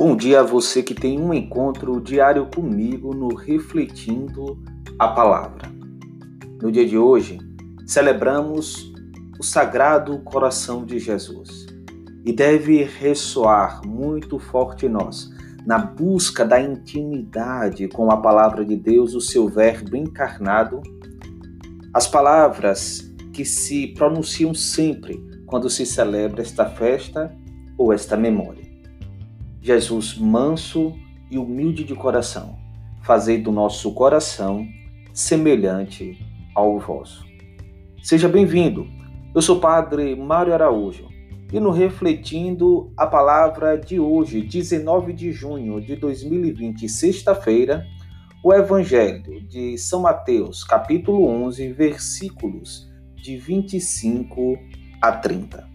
[0.00, 4.58] Bom dia a você que tem um encontro diário comigo no Refletindo
[4.98, 5.70] a Palavra.
[6.62, 7.38] No dia de hoje,
[7.86, 8.94] celebramos
[9.38, 11.66] o Sagrado Coração de Jesus
[12.24, 15.28] e deve ressoar muito forte em nós,
[15.66, 20.80] na busca da intimidade com a Palavra de Deus, o seu Verbo encarnado,
[21.92, 27.30] as palavras que se pronunciam sempre quando se celebra esta festa
[27.76, 28.69] ou esta memória.
[29.62, 30.94] Jesus manso
[31.30, 32.58] e humilde de coração,
[33.02, 34.66] fazei do nosso coração
[35.12, 36.18] semelhante
[36.54, 37.26] ao vosso.
[38.02, 38.88] Seja bem-vindo.
[39.34, 41.08] Eu sou o Padre Mário Araújo
[41.52, 47.84] e no Refletindo a Palavra de hoje, 19 de junho de 2020, sexta-feira,
[48.42, 54.58] o Evangelho de São Mateus, capítulo 11, versículos de 25
[55.02, 55.68] a 30.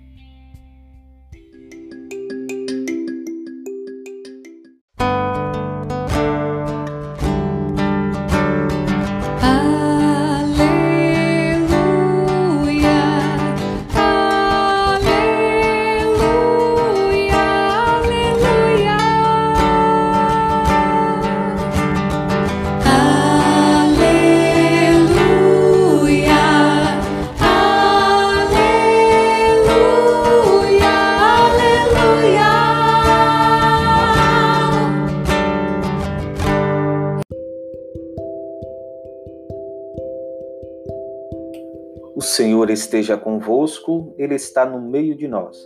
[42.36, 45.58] Senhor esteja convosco, Ele está no meio de nós.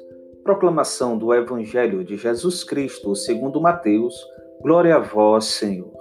[0.43, 4.15] Proclamação do Evangelho de Jesus Cristo, segundo Mateus.
[4.61, 5.91] Glória a vós, Senhor.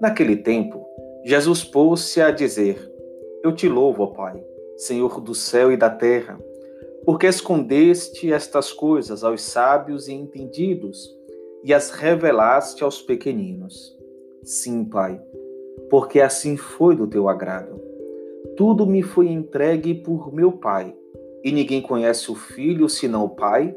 [0.00, 0.84] Naquele tempo,
[1.24, 2.76] Jesus pôs-se a dizer:
[3.44, 4.44] Eu te louvo, ó Pai,
[4.76, 6.40] Senhor do céu e da terra,
[7.04, 11.08] porque escondeste estas coisas aos sábios e entendidos
[11.62, 13.96] e as revelaste aos pequeninos.
[14.42, 15.22] Sim, Pai,
[15.88, 17.93] porque assim foi do teu agrado.
[18.56, 20.94] Tudo me foi entregue por meu Pai,
[21.42, 23.74] e ninguém conhece o Filho senão o Pai,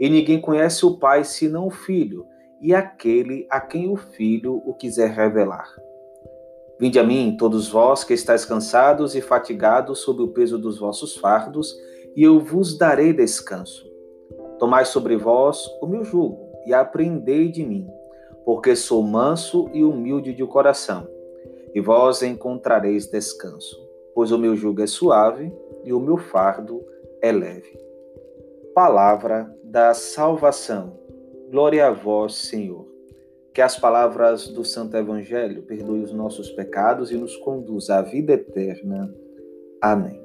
[0.00, 2.24] e ninguém conhece o Pai senão o Filho,
[2.58, 5.68] e aquele a quem o Filho o quiser revelar.
[6.80, 11.14] Vinde a mim, todos vós que estáis cansados e fatigados sob o peso dos vossos
[11.16, 11.76] fardos,
[12.16, 13.86] e eu vos darei descanso.
[14.58, 17.86] Tomai sobre vós o meu jugo e aprendei de mim,
[18.42, 21.06] porque sou manso e humilde de coração,
[21.74, 23.83] e vós encontrareis descanso
[24.14, 25.52] pois o meu jugo é suave
[25.84, 26.80] e o meu fardo
[27.20, 27.78] é leve.
[28.74, 30.98] Palavra da salvação.
[31.50, 32.86] Glória a vós, Senhor.
[33.52, 38.32] Que as palavras do Santo Evangelho perdoem os nossos pecados e nos conduza à vida
[38.32, 39.14] eterna.
[39.80, 40.24] Amém.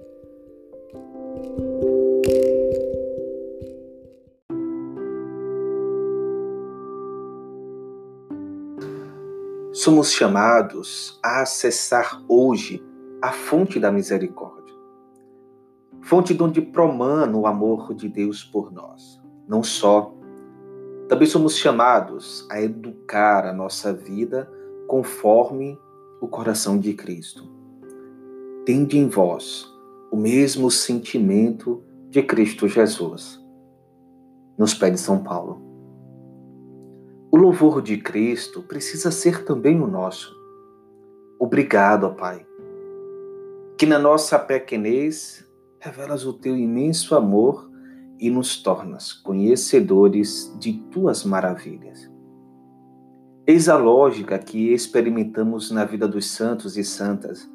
[9.72, 12.84] Somos chamados a acessar hoje
[13.22, 14.74] a fonte da misericórdia,
[16.02, 19.22] fonte de onde promana o amor de Deus por nós.
[19.47, 20.13] Não só,
[21.07, 24.50] também somos chamados a educar a nossa vida
[24.88, 25.78] conforme
[26.22, 27.44] o coração de Cristo.
[28.66, 29.66] Tende em vós
[30.12, 33.44] o mesmo sentimento de Cristo Jesus.
[34.57, 35.62] Nos pede São Paulo.
[37.31, 40.36] O louvor de Cristo precisa ser também o nosso.
[41.40, 42.46] Obrigado, Pai,
[43.80, 45.48] que na nossa pequenez
[45.80, 47.72] revelas o teu imenso amor
[48.20, 52.12] e nos tornas conhecedores de tuas maravilhas.
[53.48, 57.50] Eis a lógica que experimentamos na vida dos santos e santas,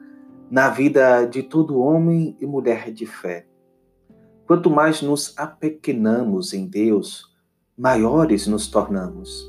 [0.50, 3.46] na vida de todo homem e mulher de fé.
[4.46, 7.36] Quanto mais nos apequenamos em Deus,
[7.76, 9.46] maiores nos tornamos.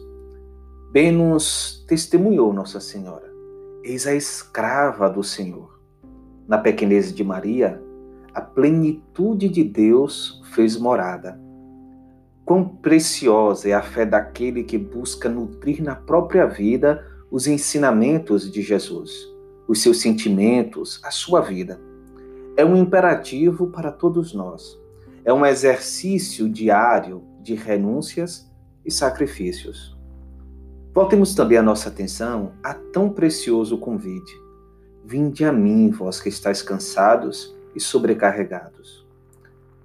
[0.92, 3.34] Bem nos testemunhou Nossa Senhora.
[3.82, 5.75] Eis a escrava do Senhor
[6.48, 7.82] na pequenez de Maria,
[8.34, 11.40] a plenitude de Deus fez morada.
[12.44, 18.62] Quão preciosa é a fé daquele que busca nutrir na própria vida os ensinamentos de
[18.62, 19.12] Jesus,
[19.68, 21.80] os seus sentimentos, a sua vida.
[22.56, 24.80] É um imperativo para todos nós.
[25.24, 28.50] É um exercício diário de renúncias
[28.86, 29.98] e sacrifícios.
[30.94, 34.45] Voltemos também a nossa atenção a tão precioso convite
[35.08, 39.06] Vinde a mim, vós que estáis cansados e sobrecarregados.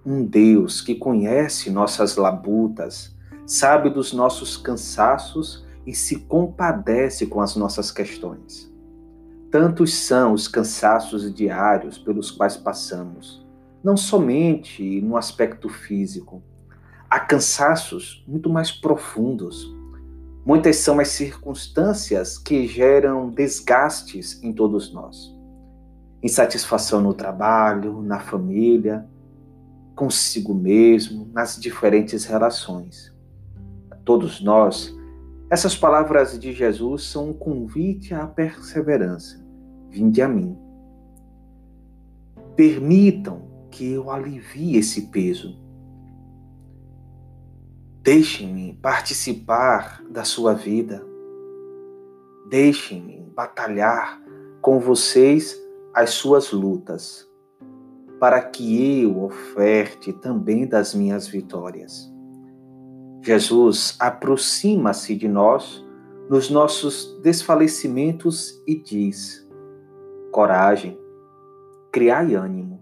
[0.05, 3.15] Um Deus que conhece nossas labutas,
[3.47, 8.73] sabe dos nossos cansaços e se compadece com as nossas questões.
[9.51, 13.47] Tantos são os cansaços diários pelos quais passamos,
[13.85, 16.43] não somente no aspecto físico.
[17.11, 19.71] Há cansaços muito mais profundos,
[20.45, 25.37] Muitas são as circunstâncias que geram desgastes em todos nós.
[26.23, 29.07] Insatisfação no trabalho, na família,
[29.95, 33.15] consigo mesmo, nas diferentes relações.
[33.91, 34.95] A todos nós,
[35.51, 39.45] essas palavras de Jesus são um convite à perseverança.
[39.91, 40.57] Vinde a mim.
[42.57, 45.57] Permitam que eu alivie esse peso
[48.03, 51.07] Deixem-me participar da sua vida.
[52.49, 54.19] Deixem-me batalhar
[54.63, 55.55] com vocês
[55.93, 57.29] as suas lutas,
[58.19, 62.11] para que eu oferte também das minhas vitórias.
[63.23, 65.85] Jesus aproxima-se de nós
[66.31, 69.47] nos nossos desfalecimentos e diz:
[70.33, 70.99] coragem,
[71.93, 72.81] criai ânimo.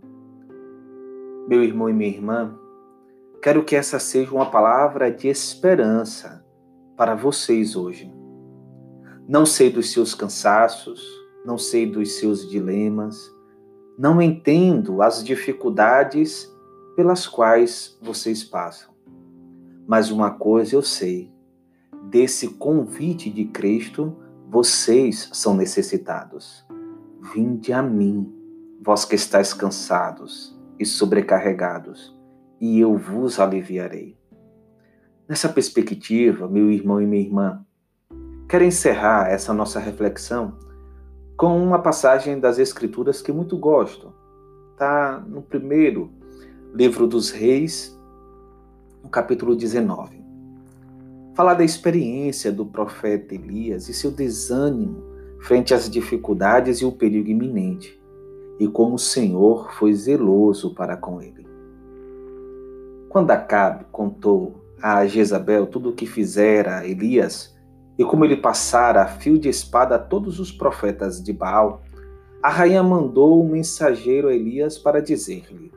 [1.48, 2.56] Meu irmão e minha irmã,
[3.40, 6.44] Quero que essa seja uma palavra de esperança
[6.96, 8.12] para vocês hoje.
[9.28, 11.00] Não sei dos seus cansaços,
[11.44, 13.32] não sei dos seus dilemas,
[13.96, 16.52] não entendo as dificuldades
[16.96, 18.92] pelas quais vocês passam.
[19.86, 21.32] Mas uma coisa eu sei:
[22.10, 24.16] desse convite de Cristo,
[24.50, 26.66] vocês são necessitados.
[27.32, 28.34] Vinde a mim,
[28.82, 32.17] vós que estáis cansados e sobrecarregados
[32.60, 34.16] e eu vos aliviarei.
[35.28, 37.64] Nessa perspectiva, meu irmão e minha irmã,
[38.48, 40.58] quero encerrar essa nossa reflexão
[41.36, 44.12] com uma passagem das Escrituras que muito gosto.
[44.72, 46.10] Está no primeiro
[46.74, 47.98] livro dos Reis,
[49.02, 50.18] no capítulo 19.
[51.34, 55.02] Fala da experiência do profeta Elias e seu desânimo
[55.40, 57.98] frente às dificuldades e o perigo iminente,
[58.58, 61.47] e como o Senhor foi zeloso para com ele.
[63.08, 67.56] Quando Acabe contou a Jezabel tudo o que fizera Elias
[67.98, 71.82] e como ele passara a fio de espada a todos os profetas de Baal,
[72.42, 75.72] a rainha mandou um mensageiro a Elias para dizer-lhe: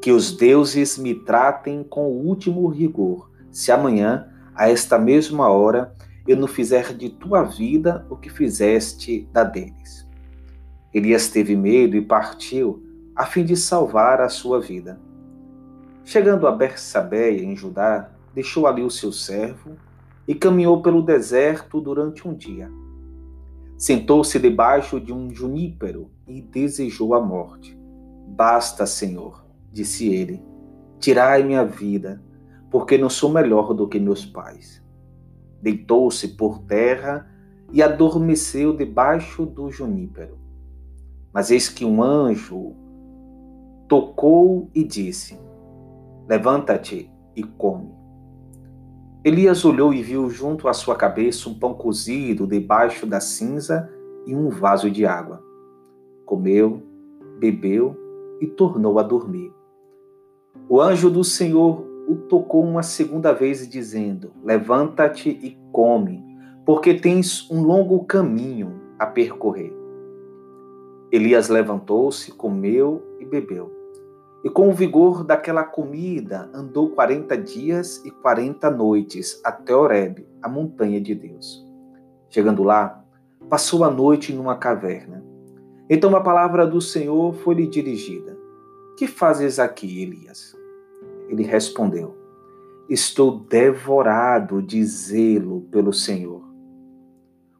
[0.00, 5.94] Que os deuses me tratem com o último rigor, se amanhã, a esta mesma hora,
[6.26, 10.08] eu não fizer de tua vida o que fizeste da deles.
[10.94, 12.82] Elias teve medo e partiu,
[13.14, 14.98] a fim de salvar a sua vida.
[16.06, 19.72] Chegando a Bersabeia, em Judá, deixou ali o seu servo
[20.26, 22.70] e caminhou pelo deserto durante um dia.
[23.76, 27.76] Sentou-se debaixo de um junípero e desejou a morte.
[28.28, 30.40] Basta, Senhor, disse ele,
[31.00, 32.22] tirai minha vida,
[32.70, 34.80] porque não sou melhor do que meus pais.
[35.60, 37.28] Deitou-se por terra
[37.72, 40.38] e adormeceu debaixo do junípero.
[41.32, 42.76] Mas eis que um anjo
[43.88, 45.44] tocou e disse:
[46.28, 47.94] Levanta-te e come.
[49.24, 53.88] Elias olhou e viu junto à sua cabeça um pão cozido debaixo da cinza
[54.26, 55.42] e um vaso de água.
[56.24, 56.82] Comeu,
[57.38, 57.96] bebeu
[58.40, 59.52] e tornou a dormir.
[60.68, 66.24] O anjo do Senhor o tocou uma segunda vez, dizendo: Levanta-te e come,
[66.64, 69.72] porque tens um longo caminho a percorrer.
[71.12, 73.75] Elias levantou-se, comeu e bebeu.
[74.46, 80.48] E com o vigor daquela comida andou quarenta dias e quarenta noites até Horebe, a
[80.48, 81.66] montanha de Deus.
[82.30, 83.04] Chegando lá,
[83.50, 85.20] passou a noite numa caverna.
[85.90, 88.38] Então a palavra do Senhor foi-lhe dirigida:
[88.96, 90.56] Que fazes aqui, Elias?
[91.28, 92.16] Ele respondeu:
[92.88, 96.44] Estou devorado de zelo pelo Senhor,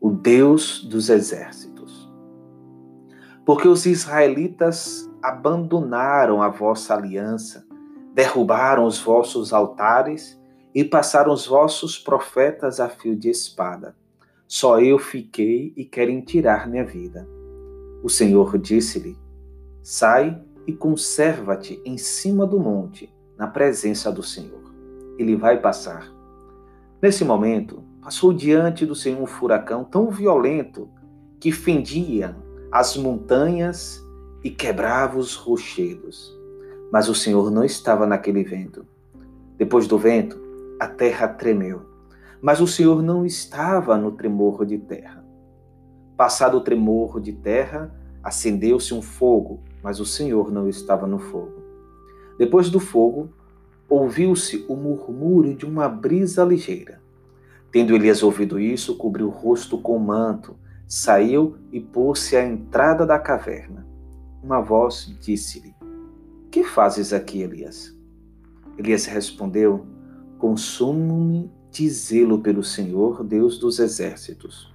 [0.01, 2.09] o Deus dos exércitos.
[3.45, 7.67] Porque os israelitas abandonaram a vossa aliança,
[8.15, 10.41] derrubaram os vossos altares
[10.73, 13.97] e passaram os vossos profetas a fio de espada.
[14.47, 17.29] Só eu fiquei e querem tirar minha vida.
[18.05, 19.19] O Senhor disse-lhe:
[19.83, 24.73] Sai e conserva-te em cima do monte, na presença do Senhor.
[25.19, 26.09] Ele vai passar.
[27.03, 30.89] Nesse momento, passou diante do Senhor um furacão tão violento
[31.41, 32.37] que fendia
[32.71, 34.06] as montanhas
[34.47, 36.33] e quebrava os rochedos.
[36.93, 38.87] Mas o Senhor não estava naquele vento.
[39.59, 40.41] Depois do vento,
[40.79, 41.83] a terra tremeu.
[42.41, 45.25] Mas o Senhor não estava no tremor de terra.
[46.17, 51.61] Passado o tremor de terra, acendeu-se um fogo, mas o Senhor não estava no fogo.
[52.39, 53.29] Depois do fogo,
[53.89, 57.03] ouviu-se o murmúrio de uma brisa ligeira.
[57.73, 63.05] Tendo Elias ouvido isso, cobriu o rosto com o manto, saiu e pôs-se à entrada
[63.05, 63.96] da caverna
[64.47, 65.75] uma voz disse-lhe:
[66.53, 67.93] Que fazes aqui, Elias?
[68.79, 69.85] Elias respondeu:
[70.39, 74.73] Consumo-me de zelo pelo Senhor, Deus dos exércitos,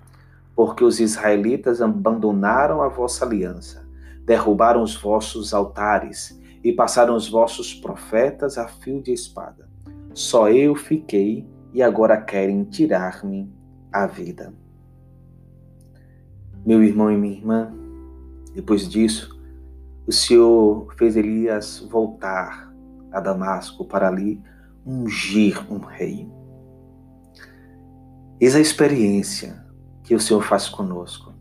[0.54, 3.88] porque os israelitas abandonaram a vossa aliança,
[4.26, 9.70] derrubaram os vossos altares e passaram os vossos profetas a fio de espada.
[10.14, 13.50] Só eu fiquei e agora querem tirar-me
[13.92, 14.54] a vida.
[16.66, 17.74] Meu irmão e minha irmã,
[18.54, 19.31] depois disso,
[20.12, 22.70] o Senhor fez Elias voltar
[23.14, 24.44] a Damasco para ali
[24.86, 26.30] ungir um rei.
[28.38, 29.66] Eis a experiência
[30.04, 31.34] que o Senhor faz conosco.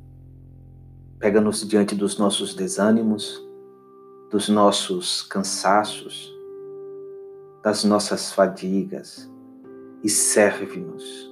[1.19, 3.45] Pega-nos diante dos nossos desânimos,
[4.31, 6.33] dos nossos cansaços,
[7.65, 9.29] das nossas fadigas
[10.05, 11.29] e serve-nos.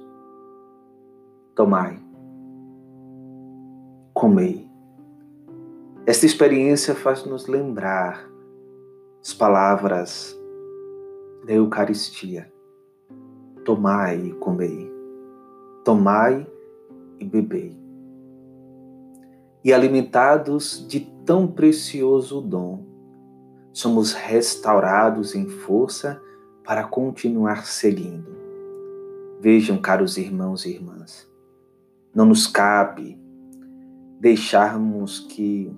[1.55, 2.03] Tomai,
[4.13, 4.68] comei.
[6.09, 8.27] Esta experiência faz-nos lembrar
[9.21, 10.35] as palavras
[11.45, 12.51] da Eucaristia.
[13.63, 14.91] Tomai e comei,
[15.85, 16.47] tomai
[17.19, 17.77] e bebei.
[19.63, 22.83] E alimentados de tão precioso dom,
[23.71, 26.19] somos restaurados em força
[26.63, 28.35] para continuar seguindo.
[29.39, 31.29] Vejam, caros irmãos e irmãs,
[32.15, 33.15] não nos cabe
[34.19, 35.71] deixarmos que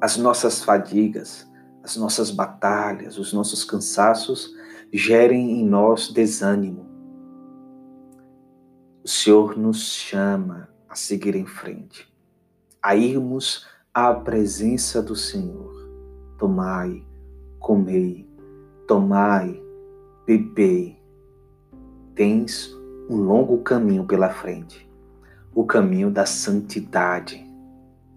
[0.00, 1.48] as nossas fadigas,
[1.82, 4.54] as nossas batalhas, os nossos cansaços
[4.92, 6.88] gerem em nós desânimo.
[9.04, 12.10] O Senhor nos chama a seguir em frente,
[12.82, 15.70] a irmos à presença do Senhor.
[16.38, 17.04] Tomai,
[17.58, 18.28] comei,
[18.88, 19.62] tomai,
[20.26, 20.98] bebei.
[22.14, 22.74] Tens
[23.08, 24.88] um longo caminho pela frente,
[25.54, 27.44] o caminho da santidade,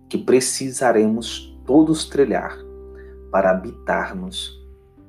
[0.10, 2.58] que precisaremos todos trilhar
[3.32, 4.62] para habitarmos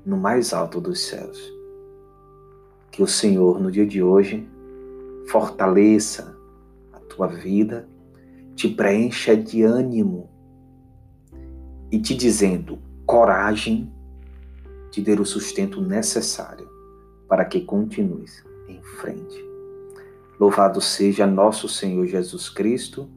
[0.05, 1.53] no mais alto dos céus.
[2.91, 4.49] Que o Senhor, no dia de hoje,
[5.29, 6.37] fortaleça
[6.93, 7.89] a tua vida,
[8.55, 10.31] te preencha de ânimo
[11.91, 13.93] e te dizendo coragem
[14.91, 16.69] de ter o sustento necessário
[17.29, 19.45] para que continues em frente.
[20.39, 23.09] Louvado seja nosso Senhor Jesus Cristo,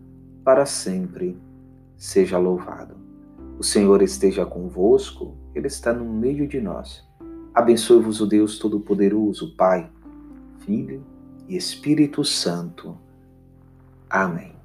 [0.43, 1.37] para sempre
[1.97, 2.96] seja louvado.
[3.57, 7.03] O Senhor esteja convosco, Ele está no meio de nós.
[7.55, 9.89] Abençoe-vos o Deus Todo-Poderoso, Pai,
[10.59, 11.03] Filho
[11.47, 12.95] e Espírito Santo.
[14.07, 14.56] Amém.